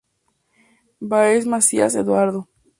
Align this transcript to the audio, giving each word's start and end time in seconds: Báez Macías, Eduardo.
Báez 0.99 1.45
Macías, 1.45 1.93
Eduardo. 1.93 2.49